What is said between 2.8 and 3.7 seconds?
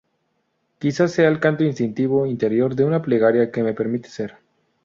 una plegaria que